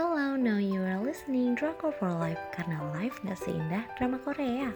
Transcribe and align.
Hello, 0.00 0.32
now 0.32 0.56
you 0.56 0.80
are 0.80 0.96
listening 0.96 1.52
Drakor 1.52 1.92
for 1.92 2.08
Life 2.08 2.40
karena 2.56 2.80
life 2.96 3.20
gak 3.20 3.36
seindah 3.36 3.84
drama 4.00 4.16
Korea. 4.24 4.72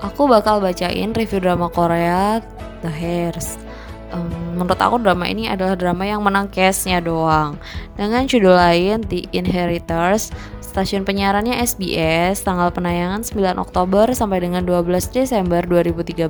Aku 0.00 0.24
bakal 0.24 0.64
bacain 0.64 1.12
review 1.12 1.36
drama 1.36 1.68
Korea 1.68 2.40
The 2.80 2.88
Hairs. 2.88 3.60
Um, 4.08 4.32
menurut 4.56 4.80
aku 4.80 4.96
drama 5.04 5.28
ini 5.28 5.52
adalah 5.52 5.76
drama 5.76 6.08
yang 6.08 6.24
menang 6.24 6.48
case-nya 6.48 7.04
doang. 7.04 7.60
Dengan 7.92 8.24
judul 8.24 8.56
lain 8.56 9.04
The 9.04 9.28
Inheritors, 9.36 10.32
stasiun 10.68 11.08
penyiarannya 11.08 11.56
SBS, 11.64 12.44
tanggal 12.44 12.68
penayangan 12.68 13.24
9 13.24 13.56
Oktober 13.56 14.12
sampai 14.12 14.44
dengan 14.44 14.68
12 14.68 15.16
Desember 15.16 15.64
2013. 15.64 16.28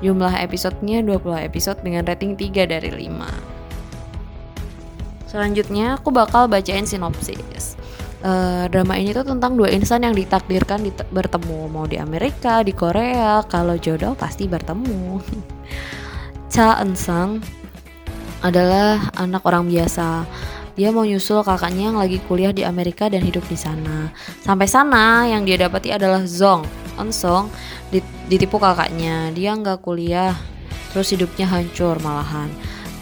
Jumlah 0.00 0.32
episodenya 0.40 1.04
20 1.04 1.44
episode 1.44 1.76
dengan 1.84 2.08
rating 2.08 2.32
3 2.32 2.64
dari 2.64 2.88
5. 2.88 5.28
Selanjutnya 5.28 6.00
aku 6.00 6.08
bakal 6.08 6.48
bacain 6.48 6.88
sinopsis 6.88 7.76
uh, 8.26 8.64
drama 8.70 8.98
ini 8.98 9.14
tuh 9.14 9.26
tentang 9.26 9.54
dua 9.54 9.70
insan 9.70 10.02
yang 10.02 10.14
ditakdirkan 10.16 10.82
dit 10.82 10.96
bertemu 11.12 11.70
mau 11.70 11.84
di 11.84 12.00
Amerika 12.00 12.64
di 12.66 12.74
Korea 12.74 13.44
kalau 13.46 13.78
jodoh 13.78 14.18
pasti 14.18 14.50
bertemu 14.50 15.22
Cha 16.52 16.80
Eun 16.80 16.96
Sang 16.96 17.42
adalah 18.40 19.10
anak 19.18 19.42
orang 19.44 19.66
biasa 19.66 20.24
dia 20.76 20.92
mau 20.92 21.08
nyusul 21.08 21.40
kakaknya 21.40 21.88
yang 21.88 21.98
lagi 21.98 22.20
kuliah 22.28 22.52
di 22.52 22.60
Amerika 22.60 23.08
dan 23.08 23.24
hidup 23.24 23.42
di 23.48 23.56
sana. 23.56 24.12
Sampai 24.44 24.68
sana 24.68 25.24
yang 25.24 25.48
dia 25.48 25.56
dapati 25.56 25.88
adalah 25.88 26.28
Zong. 26.28 26.68
On 27.00 27.08
Song 27.08 27.48
ditipu 28.28 28.60
kakaknya. 28.60 29.32
Dia 29.32 29.56
nggak 29.56 29.80
kuliah, 29.80 30.36
terus 30.92 31.16
hidupnya 31.16 31.48
hancur 31.48 31.96
malahan. 32.04 32.52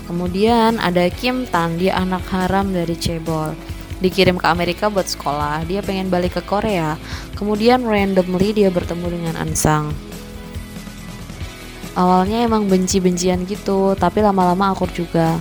Kemudian 0.07 0.79
ada 0.79 1.03
Kim 1.11 1.51
Tan, 1.51 1.75
dia 1.75 1.99
anak 1.99 2.23
haram 2.31 2.71
dari 2.71 2.95
Cebol 2.95 3.59
dikirim 4.05 4.37
ke 4.37 4.47
Amerika 4.47 4.93
buat 4.93 5.09
sekolah. 5.09 5.65
Dia 5.65 5.81
pengen 5.81 6.13
balik 6.13 6.39
ke 6.39 6.43
Korea. 6.45 7.01
Kemudian 7.35 7.83
randomly 7.83 8.53
dia 8.53 8.69
bertemu 8.69 9.07
dengan 9.11 9.35
Ansang. 9.41 9.91
Awalnya 11.95 12.43
emang 12.45 12.67
benci-bencian 12.67 13.47
gitu, 13.47 13.95
tapi 13.95 14.19
lama-lama 14.19 14.75
akur 14.75 14.91
juga. 14.91 15.39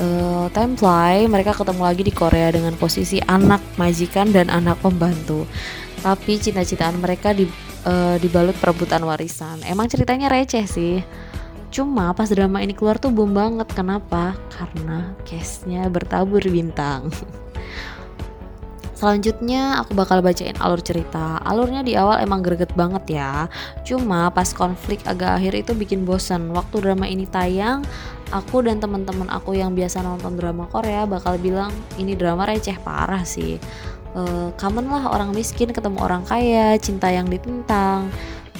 Uh, 0.00 0.48
time 0.56 0.80
fly, 0.80 1.28
mereka 1.28 1.52
ketemu 1.52 1.84
lagi 1.84 2.00
di 2.00 2.08
Korea 2.08 2.48
dengan 2.48 2.72
posisi 2.80 3.20
anak 3.20 3.60
majikan 3.76 4.32
dan 4.32 4.48
anak 4.48 4.80
pembantu. 4.80 5.44
Tapi 6.00 6.40
cita-citaan 6.40 6.96
mereka 7.04 7.36
di, 7.36 7.44
uh, 7.84 8.16
dibalut 8.16 8.56
perebutan 8.56 9.04
warisan. 9.04 9.60
Emang 9.68 9.92
ceritanya 9.92 10.32
receh 10.32 10.64
sih. 10.64 11.04
Cuma 11.68 12.16
pas 12.16 12.32
drama 12.32 12.64
ini 12.64 12.72
keluar 12.72 12.96
tuh 12.96 13.12
boom 13.12 13.36
banget. 13.36 13.68
Kenapa? 13.76 14.32
Karena 14.48 15.12
case-nya 15.28 15.84
bertabur 15.92 16.40
bintang. 16.48 17.12
Selanjutnya 19.00 19.80
aku 19.80 19.96
bakal 19.96 20.20
bacain 20.20 20.52
alur 20.60 20.84
cerita. 20.84 21.40
Alurnya 21.48 21.80
di 21.80 21.96
awal 21.96 22.20
emang 22.20 22.44
greget 22.44 22.68
banget 22.76 23.16
ya. 23.16 23.48
Cuma 23.80 24.28
pas 24.28 24.52
konflik 24.52 25.00
agak 25.08 25.40
akhir 25.40 25.56
itu 25.56 25.72
bikin 25.72 26.04
bosen. 26.04 26.52
Waktu 26.52 26.84
drama 26.84 27.08
ini 27.08 27.24
tayang, 27.24 27.80
aku 28.28 28.60
dan 28.60 28.76
teman-teman 28.76 29.32
aku 29.32 29.56
yang 29.56 29.72
biasa 29.72 30.04
nonton 30.04 30.36
drama 30.36 30.68
Korea 30.68 31.08
bakal 31.08 31.40
bilang 31.40 31.72
ini 31.96 32.12
drama 32.12 32.44
receh 32.44 32.76
parah 32.84 33.24
sih. 33.24 33.56
Uh, 34.12 34.52
common 34.60 34.92
lah 34.92 35.08
orang 35.08 35.32
miskin 35.32 35.72
ketemu 35.72 35.96
orang 36.04 36.20
kaya, 36.28 36.76
cinta 36.76 37.08
yang 37.08 37.24
ditentang. 37.24 38.12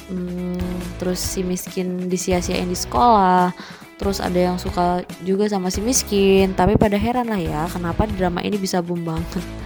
Hmm, 0.08 0.56
terus 0.96 1.20
si 1.20 1.44
miskin 1.44 2.08
disia-siain 2.08 2.64
di 2.64 2.78
sekolah 2.80 3.52
terus 4.00 4.16
ada 4.16 4.40
yang 4.40 4.56
suka 4.56 5.04
juga 5.28 5.44
sama 5.44 5.68
si 5.68 5.84
miskin 5.84 6.56
tapi 6.56 6.80
pada 6.80 6.96
heran 6.96 7.28
lah 7.28 7.36
ya 7.36 7.68
kenapa 7.68 8.08
drama 8.08 8.40
ini 8.40 8.56
bisa 8.56 8.80
boom 8.80 9.04
banget 9.04 9.44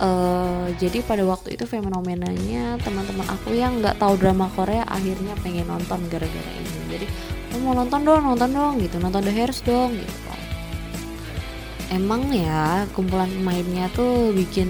uh, 0.00 0.66
jadi 0.76 1.00
pada 1.04 1.24
waktu 1.24 1.56
itu 1.56 1.64
fenomenanya 1.64 2.80
teman-teman 2.80 3.26
aku 3.28 3.56
yang 3.56 3.80
nggak 3.80 3.96
tahu 4.00 4.16
drama 4.20 4.48
Korea 4.52 4.84
akhirnya 4.88 5.34
pengen 5.40 5.68
nonton 5.68 6.00
gara-gara 6.08 6.50
ini. 6.56 6.80
Jadi 6.92 7.06
oh, 7.56 7.60
mau 7.64 7.74
nonton 7.76 8.00
dong 8.04 8.22
nonton 8.24 8.50
dong 8.52 8.72
gitu. 8.80 8.96
Nonton 9.00 9.22
The 9.24 9.32
Hairs 9.32 9.60
dong 9.64 9.96
gitu. 9.96 10.14
Emang 11.86 12.28
ya 12.34 12.82
kumpulan 12.98 13.30
pemainnya 13.30 13.86
tuh 13.94 14.34
bikin 14.34 14.68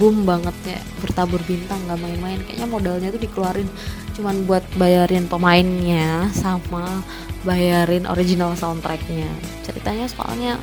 boom 0.00 0.24
banget 0.24 0.56
ya 0.64 0.80
bertabur 1.04 1.38
bintang 1.44 1.78
nggak 1.86 2.00
main-main. 2.00 2.40
Kayaknya 2.42 2.66
modalnya 2.66 3.08
tuh 3.12 3.20
dikeluarin 3.20 3.68
cuman 4.14 4.46
buat 4.48 4.64
bayarin 4.80 5.26
pemainnya 5.28 6.32
sama 6.32 7.04
bayarin 7.44 8.08
original 8.08 8.56
soundtracknya. 8.56 9.28
Ceritanya 9.62 10.08
soalnya 10.08 10.56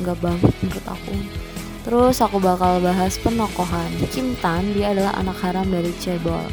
nggak 0.00 0.18
banget 0.22 0.52
menurut 0.62 0.86
aku 0.86 1.14
Terus 1.84 2.16
aku 2.24 2.40
bakal 2.40 2.80
bahas 2.80 3.20
penokohan 3.20 3.92
Kim 4.08 4.32
Tan, 4.40 4.72
dia 4.72 4.96
adalah 4.96 5.12
anak 5.20 5.36
haram 5.44 5.68
dari 5.68 5.92
Cebol. 6.00 6.48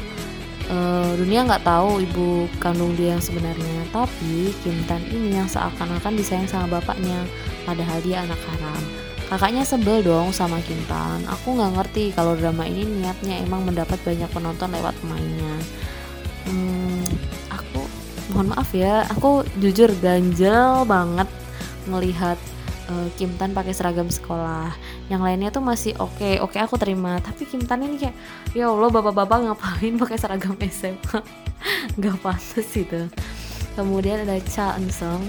Uh, 0.71 1.15
dunia 1.19 1.43
nggak 1.43 1.67
tahu 1.67 1.99
ibu 1.99 2.47
kandung 2.59 2.95
dia 2.99 3.15
yang 3.15 3.23
sebenarnya, 3.23 3.87
tapi 3.95 4.51
Kim 4.63 4.75
Tan 4.87 4.99
ini 5.07 5.39
yang 5.39 5.47
seakan-akan 5.47 6.19
disayang 6.19 6.47
sama 6.51 6.79
bapaknya, 6.79 7.23
padahal 7.63 7.99
dia 8.03 8.27
anak 8.27 8.39
haram. 8.43 8.83
Kakaknya 9.31 9.63
sebel 9.63 10.03
dong 10.03 10.35
sama 10.35 10.59
Kim 10.67 10.79
Tan. 10.91 11.23
Aku 11.31 11.55
nggak 11.55 11.79
ngerti 11.79 12.11
kalau 12.11 12.35
drama 12.35 12.67
ini 12.67 12.83
niatnya 12.83 13.39
emang 13.39 13.63
mendapat 13.63 13.95
banyak 14.03 14.27
penonton 14.35 14.67
lewat 14.75 14.91
pemainnya. 14.99 15.55
Hmm, 16.43 17.07
aku 17.47 17.87
mohon 18.35 18.51
maaf 18.51 18.67
ya, 18.75 19.07
aku 19.07 19.47
jujur 19.63 19.87
ganjel 20.03 20.83
banget 20.83 21.31
melihat 21.87 22.35
uh, 22.89 23.07
Kim 23.19 23.37
Tan 23.37 23.53
pakai 23.53 23.75
seragam 23.75 24.09
sekolah 24.09 24.73
yang 25.11 25.21
lainnya 25.21 25.53
tuh 25.53 25.61
masih 25.61 25.93
oke 25.99 26.17
okay, 26.17 26.39
oke 26.41 26.55
okay, 26.55 26.61
aku 26.63 26.79
terima 26.81 27.21
tapi 27.21 27.45
Kim 27.45 27.61
Tan 27.67 27.83
ini 27.83 27.99
kayak 27.99 28.15
ya 28.57 28.71
Allah 28.71 28.89
bapak-bapak 28.89 29.37
ngapain 29.51 29.93
pakai 30.01 30.17
seragam 30.17 30.55
SMA 30.65 31.19
nggak 32.01 32.17
pantas 32.23 32.69
itu 32.73 33.11
kemudian 33.77 34.25
ada 34.25 34.39
Cha 34.47 34.79
Eun 34.79 34.89
Sung 34.89 35.25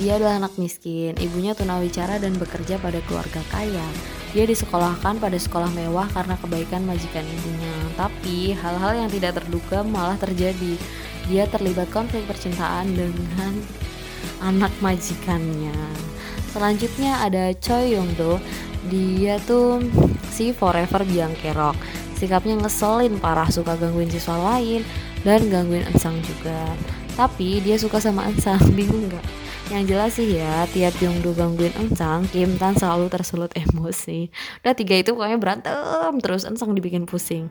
dia 0.00 0.16
adalah 0.16 0.40
anak 0.40 0.56
miskin, 0.56 1.12
ibunya 1.20 1.52
tunawicara 1.52 2.16
dan 2.16 2.32
bekerja 2.40 2.80
pada 2.80 3.04
keluarga 3.04 3.44
kaya. 3.52 3.84
Dia 4.32 4.48
disekolahkan 4.48 5.20
pada 5.20 5.36
sekolah 5.36 5.68
mewah 5.76 6.08
karena 6.16 6.40
kebaikan 6.40 6.88
majikan 6.88 7.20
ibunya. 7.20 7.76
Tapi 8.00 8.56
hal-hal 8.56 9.04
yang 9.04 9.10
tidak 9.12 9.36
terduga 9.36 9.84
malah 9.84 10.16
terjadi. 10.16 10.80
Dia 11.28 11.44
terlibat 11.52 11.92
konflik 11.92 12.24
percintaan 12.24 12.96
dengan 12.96 13.60
anak 14.42 14.72
majikannya. 14.80 15.76
Selanjutnya 16.50 17.22
ada 17.22 17.54
Choi 17.56 17.94
Yong 17.94 18.18
Do. 18.18 18.42
Dia 18.90 19.38
tuh 19.44 19.84
si 20.32 20.50
forever 20.50 21.04
biang 21.06 21.36
kerok. 21.38 21.76
Sikapnya 22.16 22.58
ngeselin 22.60 23.16
parah, 23.16 23.48
suka 23.48 23.80
gangguin 23.80 24.12
siswa 24.12 24.36
lain 24.36 24.84
dan 25.24 25.48
gangguin 25.48 25.86
Ansang 25.88 26.20
juga. 26.20 26.76
Tapi 27.16 27.64
dia 27.64 27.80
suka 27.80 28.00
sama 28.00 28.28
Ansang, 28.28 28.60
bingung 28.76 29.08
nggak? 29.08 29.39
Yang 29.70 29.84
jelas 29.86 30.12
sih 30.18 30.34
ya, 30.34 30.66
tiap 30.74 30.98
Yongdo 30.98 31.30
gangguin 31.30 31.70
Engsang, 31.78 32.26
Kim 32.34 32.58
Tan 32.58 32.74
selalu 32.74 33.06
tersulut 33.06 33.54
emosi. 33.54 34.26
Udah 34.66 34.74
tiga 34.74 34.98
itu 34.98 35.14
pokoknya 35.14 35.38
berantem 35.38 36.18
terus 36.18 36.42
Engsang 36.42 36.74
dibikin 36.74 37.06
pusing. 37.06 37.46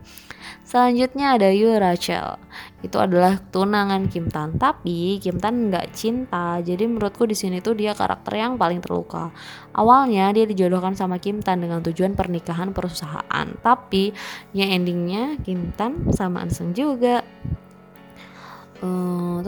Selanjutnya 0.68 1.40
ada 1.40 1.47
Yu 1.47 1.79
Rachel. 1.79 2.35
Itu 2.84 3.00
adalah 3.00 3.40
tunangan 3.40 4.12
Kim 4.12 4.28
Tan. 4.28 4.59
Tapi 4.59 5.24
Kim 5.24 5.40
Tan 5.40 5.72
nggak 5.72 5.96
cinta. 5.96 6.59
Jadi 6.59 6.91
menurutku 6.91 7.24
di 7.24 7.40
sini 7.40 7.63
tuh 7.63 7.79
dia 7.79 7.96
karakter 7.96 8.35
yang 8.35 8.59
paling 8.59 8.84
terluka. 8.84 9.31
Awalnya 9.72 10.35
dia 10.35 10.44
dijodohkan 10.44 11.00
sama 11.00 11.24
Kim 11.24 11.40
Tan 11.40 11.63
dengan 11.63 11.79
tujuan 11.79 12.19
pernikahan 12.19 12.75
perusahaan. 12.75 13.47
Tapi 13.63 14.12
ya 14.52 14.68
endingnya 14.68 15.40
Kim 15.47 15.72
Tan 15.72 16.12
sama 16.12 16.44
Engsang 16.44 16.75
juga. 16.75 17.23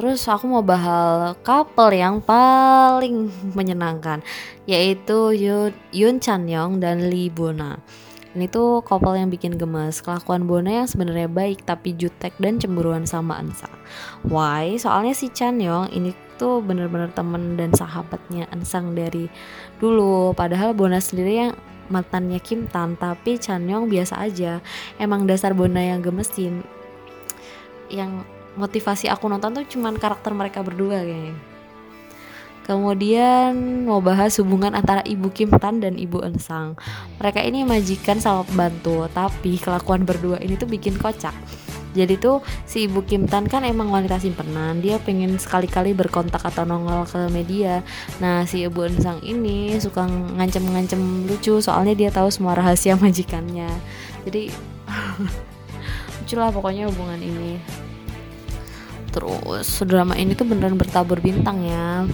Terus 0.01 0.25
aku 0.25 0.49
mau 0.49 0.65
bahas 0.65 1.37
couple 1.45 1.93
yang 1.93 2.25
paling 2.25 3.29
menyenangkan 3.53 4.25
yaitu 4.65 5.29
Yun 5.93 6.17
Chan 6.17 6.49
Yong 6.49 6.81
dan 6.81 7.05
Lee 7.05 7.29
Bona. 7.29 7.77
Ini 8.33 8.49
tuh 8.49 8.81
couple 8.81 9.13
yang 9.13 9.29
bikin 9.29 9.61
gemes. 9.61 10.01
Kelakuan 10.01 10.49
Bona 10.49 10.81
yang 10.81 10.87
sebenarnya 10.89 11.29
baik 11.29 11.69
tapi 11.69 11.93
jutek 11.93 12.33
dan 12.41 12.57
cemburuan 12.57 13.05
sama 13.05 13.37
Ansa. 13.37 13.69
Why? 14.25 14.73
Soalnya 14.81 15.13
si 15.13 15.29
Chan 15.29 15.61
Yong 15.61 15.93
ini 15.93 16.17
tuh 16.41 16.65
bener-bener 16.65 17.13
temen 17.13 17.53
dan 17.53 17.69
sahabatnya 17.69 18.49
Ansang 18.49 18.97
dari 18.97 19.29
dulu. 19.77 20.33
Padahal 20.33 20.73
Bona 20.73 20.97
sendiri 20.97 21.45
yang 21.45 21.53
mantannya 21.93 22.41
Kim 22.41 22.65
Tan 22.65 22.97
tapi 22.97 23.37
Chan 23.37 23.69
Yong 23.69 23.85
biasa 23.85 24.17
aja. 24.17 24.65
Emang 24.97 25.29
dasar 25.29 25.53
Bona 25.53 25.85
yang 25.85 26.01
gemesin. 26.01 26.65
Yang 27.85 28.40
motivasi 28.59 29.07
aku 29.07 29.27
nonton 29.31 29.61
tuh 29.61 29.65
cuman 29.77 29.95
karakter 29.95 30.31
mereka 30.35 30.59
berdua 30.65 31.03
kayaknya 31.03 31.51
Kemudian 32.61 33.83
mau 33.89 34.05
bahas 34.05 34.37
hubungan 34.37 34.77
antara 34.77 35.01
Ibu 35.01 35.33
Kim 35.33 35.49
Tan 35.49 35.81
dan 35.81 35.97
Ibu 35.97 36.21
Ensang. 36.21 36.77
Mereka 37.17 37.41
ini 37.41 37.65
majikan 37.65 38.21
sama 38.21 38.45
pembantu, 38.45 39.09
tapi 39.09 39.57
kelakuan 39.57 40.05
berdua 40.05 40.37
ini 40.39 40.55
tuh 40.55 40.69
bikin 40.69 40.95
kocak. 40.95 41.33
jadi 41.91 42.15
tuh 42.15 42.39
si 42.63 42.87
ibu 42.87 43.03
Kim 43.03 43.27
Tan 43.27 43.51
kan 43.51 43.67
emang 43.67 43.91
wanita 43.91 44.15
simpenan 44.15 44.79
dia 44.79 44.95
pengen 44.95 45.35
sekali-kali 45.35 45.91
berkontak 45.91 46.39
atau 46.39 46.63
nongol 46.63 47.03
ke 47.03 47.27
media 47.27 47.83
nah 48.23 48.47
si 48.47 48.63
ibu 48.63 48.87
Ensang 48.87 49.19
ini 49.19 49.75
suka 49.75 50.07
ngancem-ngancem 50.07 51.27
lucu 51.27 51.59
soalnya 51.59 51.91
dia 51.91 52.07
tahu 52.07 52.31
semua 52.31 52.55
rahasia 52.55 52.95
majikannya 52.95 53.67
jadi 54.23 54.55
lucu 56.23 56.35
lah 56.39 56.47
pokoknya 56.55 56.87
hubungan 56.87 57.19
ini 57.19 57.59
terus 59.11 59.67
drama 59.83 60.15
ini 60.15 60.33
tuh 60.33 60.47
beneran 60.47 60.79
bertabur 60.79 61.19
bintang 61.19 61.61
ya 61.67 62.07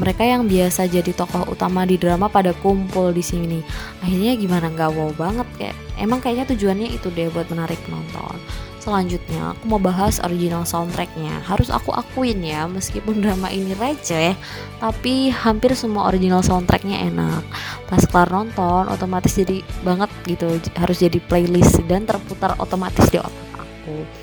mereka 0.00 0.24
yang 0.24 0.48
biasa 0.48 0.88
jadi 0.88 1.12
tokoh 1.12 1.52
utama 1.52 1.84
di 1.84 2.00
drama 2.00 2.32
pada 2.32 2.56
kumpul 2.64 3.12
di 3.12 3.20
sini 3.20 3.60
akhirnya 4.00 4.32
gimana 4.40 4.72
nggak 4.72 4.90
wow 4.96 5.12
banget 5.12 5.48
kayak 5.60 5.76
emang 6.00 6.18
kayaknya 6.24 6.48
tujuannya 6.56 6.88
itu 6.96 7.12
deh 7.12 7.28
buat 7.28 7.48
menarik 7.52 7.76
penonton 7.84 8.40
Selanjutnya, 8.82 9.54
aku 9.54 9.62
mau 9.70 9.78
bahas 9.78 10.18
original 10.26 10.66
soundtracknya. 10.66 11.46
Harus 11.46 11.70
aku 11.70 11.94
akuin 11.94 12.42
ya, 12.42 12.66
meskipun 12.66 13.22
drama 13.22 13.46
ini 13.46 13.78
receh, 13.78 14.34
tapi 14.82 15.30
hampir 15.30 15.70
semua 15.78 16.10
original 16.10 16.42
soundtracknya 16.42 17.06
enak. 17.06 17.46
Pas 17.86 18.02
kelar 18.02 18.34
nonton, 18.34 18.90
otomatis 18.90 19.38
jadi 19.38 19.62
banget 19.86 20.10
gitu, 20.26 20.58
harus 20.74 20.98
jadi 20.98 21.22
playlist 21.30 21.78
dan 21.86 22.10
terputar 22.10 22.58
otomatis 22.58 23.06
di 23.06 23.22
otak 23.22 23.54
aku. 23.54 24.21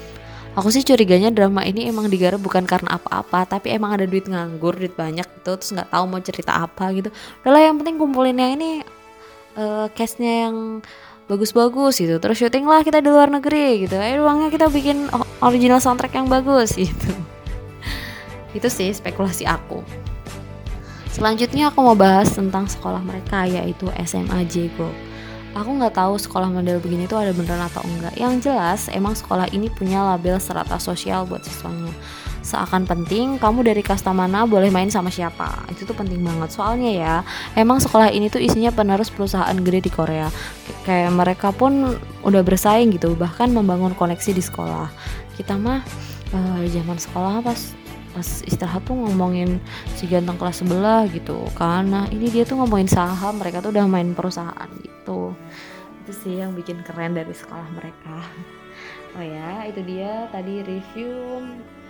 Aku 0.60 0.76
sih 0.76 0.84
curiganya 0.84 1.32
drama 1.32 1.64
ini 1.64 1.88
emang 1.88 2.12
digarap 2.12 2.44
bukan 2.44 2.68
karena 2.68 3.00
apa-apa, 3.00 3.48
tapi 3.48 3.72
emang 3.72 3.96
ada 3.96 4.04
duit 4.04 4.28
nganggur, 4.28 4.76
duit 4.76 4.92
banyak 4.92 5.24
gitu, 5.40 5.56
terus 5.56 5.72
nggak 5.72 5.88
tahu 5.88 6.04
mau 6.04 6.20
cerita 6.20 6.52
apa 6.52 6.92
gitu. 6.92 7.16
Udahlah 7.40 7.72
yang 7.72 7.80
penting 7.80 7.96
kumpulin 7.96 8.36
yang 8.36 8.60
ini 8.60 8.84
uh, 9.56 9.88
case-nya 9.96 10.52
yang 10.52 10.84
bagus-bagus 11.32 12.04
gitu. 12.04 12.20
Terus 12.20 12.36
syuting 12.36 12.68
lah 12.68 12.84
kita 12.84 13.00
di 13.00 13.08
luar 13.08 13.32
negeri 13.32 13.88
gitu. 13.88 13.96
Eh 13.96 14.20
uangnya 14.20 14.52
kita 14.52 14.68
bikin 14.68 15.08
original 15.40 15.80
soundtrack 15.80 16.20
yang 16.20 16.28
bagus 16.28 16.76
gitu. 16.84 17.12
Itu 18.52 18.68
sih 18.68 18.92
spekulasi 18.92 19.48
aku. 19.48 19.80
Selanjutnya 21.08 21.72
aku 21.72 21.80
mau 21.88 21.96
bahas 21.96 22.36
tentang 22.36 22.68
sekolah 22.68 23.00
mereka 23.00 23.48
yaitu 23.48 23.88
SMA 24.04 24.44
Jego 24.44 24.92
aku 25.58 25.70
nggak 25.82 25.96
tahu 25.98 26.16
sekolah 26.18 26.50
model 26.50 26.78
begini 26.82 27.10
tuh 27.10 27.22
ada 27.22 27.32
beneran 27.34 27.66
atau 27.66 27.82
enggak. 27.86 28.14
Yang 28.18 28.50
jelas 28.50 28.82
emang 28.92 29.14
sekolah 29.18 29.50
ini 29.54 29.70
punya 29.70 30.04
label 30.14 30.38
serata 30.38 30.78
sosial 30.78 31.26
buat 31.26 31.42
siswanya. 31.46 31.94
Seakan 32.40 32.88
penting 32.88 33.38
kamu 33.38 33.68
dari 33.68 33.84
kasta 33.84 34.10
mana 34.16 34.48
boleh 34.48 34.72
main 34.72 34.90
sama 34.90 35.12
siapa. 35.14 35.68
Itu 35.70 35.86
tuh 35.86 35.94
penting 35.94 36.24
banget. 36.24 36.50
Soalnya 36.56 36.92
ya 36.92 37.16
emang 37.54 37.78
sekolah 37.84 38.10
ini 38.10 38.32
tuh 38.32 38.42
isinya 38.42 38.74
penerus 38.74 39.12
perusahaan 39.12 39.54
gede 39.60 39.86
di 39.86 39.92
Korea. 39.92 40.32
Kayak 40.88 41.12
mereka 41.14 41.50
pun 41.54 42.00
udah 42.26 42.42
bersaing 42.42 42.96
gitu 42.96 43.14
bahkan 43.14 43.52
membangun 43.52 43.94
koneksi 43.94 44.32
di 44.34 44.42
sekolah. 44.42 44.90
Kita 45.36 45.60
mah 45.60 45.84
uh, 46.34 46.64
zaman 46.66 46.98
sekolah 46.98 47.44
pas 47.44 47.79
pas 48.14 48.28
istirahat 48.46 48.82
tuh 48.86 48.98
ngomongin 48.98 49.62
si 49.94 50.10
ganteng 50.10 50.38
kelas 50.38 50.66
sebelah 50.66 51.06
gitu 51.10 51.46
karena 51.54 52.10
ini 52.10 52.30
dia 52.34 52.44
tuh 52.44 52.58
ngomongin 52.60 52.90
saham 52.90 53.38
mereka 53.38 53.62
tuh 53.62 53.70
udah 53.70 53.86
main 53.86 54.12
perusahaan 54.18 54.70
gitu 54.82 55.34
itu 56.06 56.12
sih 56.12 56.42
yang 56.42 56.58
bikin 56.58 56.82
keren 56.82 57.14
dari 57.14 57.32
sekolah 57.32 57.70
mereka 57.76 58.18
oh 59.18 59.26
ya 59.26 59.66
itu 59.70 59.82
dia 59.86 60.26
tadi 60.34 60.66
review 60.66 61.46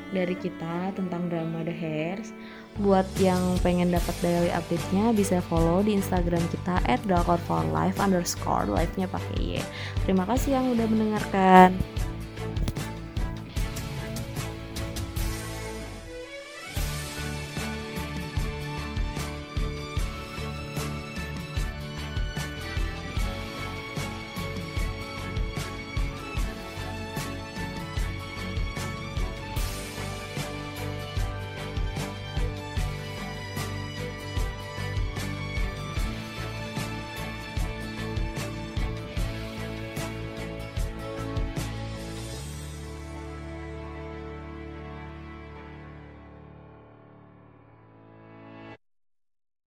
dari 0.10 0.34
kita 0.34 0.94
tentang 0.98 1.30
drama 1.30 1.62
The 1.62 1.74
Hairs. 1.74 2.34
Buat 2.80 3.06
yang 3.20 3.60
pengen 3.60 3.92
dapat 3.92 4.16
daily 4.24 4.50
update-nya 4.50 5.12
bisa 5.12 5.44
follow 5.44 5.84
di 5.84 5.94
Instagram 6.00 6.42
kita 6.50 6.80
at 6.88 7.02
underscore 8.00 8.66
live 8.70 8.94
nya 8.96 9.08
pakai 9.10 9.38
Y. 9.38 9.62
Terima 10.08 10.24
kasih 10.26 10.58
yang 10.58 10.66
udah 10.74 10.88
mendengarkan. 10.88 11.76